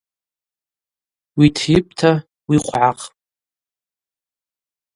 [1.37, 2.11] Уитйыпӏта
[2.49, 3.05] уихвгӏахпӏ.